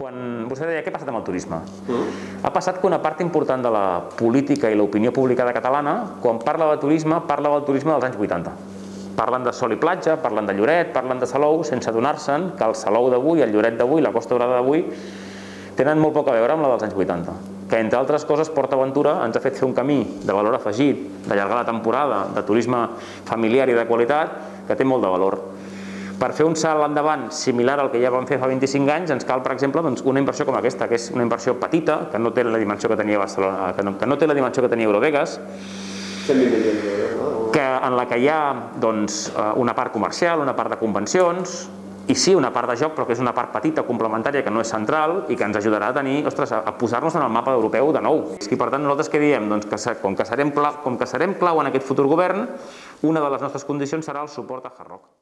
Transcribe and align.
Quan 0.00 0.46
vostè 0.48 0.64
deia 0.64 0.80
què 0.80 0.88
ha 0.88 0.94
passat 0.94 1.10
amb 1.12 1.18
el 1.18 1.24
turisme? 1.26 1.58
Ha 2.40 2.50
passat 2.54 2.78
que 2.80 2.86
una 2.88 3.02
part 3.04 3.18
important 3.20 3.60
de 3.60 3.68
la 3.74 3.82
política 4.16 4.70
i 4.72 4.78
l'opinió 4.78 5.12
publicada 5.12 5.52
catalana, 5.52 5.92
quan 6.22 6.40
parla 6.40 6.70
de 6.70 6.78
turisme, 6.80 7.18
parla 7.28 7.50
del 7.52 7.66
turisme 7.66 7.92
dels 7.92 8.06
anys 8.08 8.16
80. 8.16 8.54
Parlen 9.18 9.44
de 9.44 9.52
sol 9.52 9.76
i 9.76 9.78
platja, 9.82 10.16
parlen 10.24 10.48
de 10.48 10.56
Lloret, 10.56 10.94
parlen 10.96 11.20
de 11.20 11.28
Salou, 11.28 11.60
sense 11.68 11.92
adonar-se'n 11.92 12.54
que 12.56 12.64
el 12.64 12.78
Salou 12.80 13.10
d'avui, 13.12 13.44
el 13.44 13.52
Lloret 13.52 13.76
d'avui, 13.76 14.00
la 14.00 14.14
Costa 14.16 14.38
Daurada 14.38 14.62
d'avui, 14.62 14.86
tenen 15.76 16.00
molt 16.00 16.16
poc 16.16 16.32
a 16.32 16.40
veure 16.40 16.56
amb 16.56 16.64
la 16.64 16.72
dels 16.72 16.88
anys 16.88 16.96
80 16.96 17.38
que 17.70 17.78
entre 17.78 18.00
altres 18.00 18.24
coses 18.26 18.48
Port 18.50 18.72
Aventura 18.74 19.20
ens 19.22 19.36
ha 19.36 19.44
fet 19.44 19.54
fer 19.60 19.68
un 19.68 19.76
camí 19.76 20.00
de 20.24 20.34
valor 20.34 20.56
afegit, 20.56 21.04
d'allargar 21.28 21.60
la 21.60 21.68
temporada, 21.68 22.24
de 22.34 22.42
turisme 22.42 22.80
familiar 23.28 23.68
i 23.70 23.76
de 23.76 23.84
qualitat, 23.86 24.32
que 24.66 24.74
té 24.74 24.82
molt 24.82 25.04
de 25.06 25.12
valor. 25.12 25.36
Per 26.20 26.34
fer 26.36 26.44
un 26.44 26.56
salt 26.58 26.84
endavant 26.84 27.30
similar 27.32 27.78
al 27.80 27.88
que 27.88 28.00
ja 28.02 28.10
vam 28.12 28.26
fer 28.28 28.36
fa 28.42 28.48
25 28.50 28.92
anys 28.92 29.14
ens 29.14 29.24
cal, 29.24 29.40
per 29.40 29.54
exemple, 29.54 29.80
doncs, 29.80 30.02
una 30.04 30.20
inversió 30.20 30.44
com 30.44 30.58
aquesta, 30.58 30.88
que 30.90 30.98
és 31.00 31.08
una 31.14 31.24
inversió 31.24 31.54
petita, 31.56 32.02
que 32.12 32.20
no 32.20 32.34
té 32.36 32.44
la 32.44 32.60
dimensió 32.60 32.90
que 32.92 32.98
tenia 33.00 33.22
Barcelona, 33.22 33.70
que 33.76 33.86
no, 33.86 33.96
que 33.96 34.08
no 34.10 34.18
té 34.20 34.28
la 34.28 34.36
dimensió 34.36 34.62
que 34.62 34.68
tenia 34.68 34.90
Eurovegas, 34.90 35.38
120 36.26 36.50
milions 36.52 36.84
d'euros, 36.84 37.16
no? 37.16 37.50
que 37.54 37.64
en 37.64 37.96
la 37.96 38.04
que 38.06 38.18
hi 38.20 38.28
ha 38.28 38.40
doncs, 38.82 39.30
eh, 39.32 39.50
una 39.62 39.74
part 39.74 39.94
comercial, 39.96 40.44
una 40.44 40.54
part 40.56 40.74
de 40.74 40.78
convencions, 40.82 41.62
i 42.10 42.14
sí, 42.18 42.34
una 42.34 42.50
part 42.52 42.68
de 42.68 42.76
joc, 42.76 42.92
però 42.96 43.06
que 43.06 43.14
és 43.14 43.22
una 43.22 43.32
part 43.36 43.52
petita, 43.54 43.84
complementària, 43.86 44.42
que 44.42 44.52
no 44.52 44.60
és 44.64 44.72
central 44.72 45.22
i 45.30 45.38
que 45.38 45.46
ens 45.46 45.56
ajudarà 45.60 45.92
a 45.92 45.96
tenir, 46.00 46.24
ostres, 46.26 46.52
a 46.52 46.74
posar-nos 46.76 47.14
en 47.14 47.22
el 47.22 47.30
mapa 47.32 47.54
europeu 47.54 47.92
de 47.94 48.02
nou. 48.02 48.24
I 48.42 48.58
per 48.58 48.68
tant, 48.72 48.82
nosaltres 48.82 49.12
què 49.12 49.22
diem? 49.22 49.48
Doncs 49.52 49.70
que 49.70 49.96
com 50.02 50.18
que 50.18 50.26
serem 50.26 50.50
clau, 50.56 50.82
com 50.84 50.98
que 50.98 51.06
serem 51.06 51.38
clau 51.38 51.62
en 51.62 51.70
aquest 51.70 51.86
futur 51.86 52.08
govern, 52.10 52.48
una 53.06 53.24
de 53.24 53.34
les 53.36 53.48
nostres 53.48 53.64
condicions 53.68 54.06
serà 54.06 54.26
el 54.26 54.32
suport 54.32 54.66
a 54.66 54.74
Hard 54.76 54.88
Rock. 54.90 55.20